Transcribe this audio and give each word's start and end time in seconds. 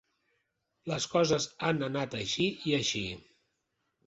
Les 0.91 1.05
coses 1.11 1.45
han 1.67 1.83
anat 1.89 2.17
així 2.21 2.49
i 2.71 2.75
així. 2.81 3.05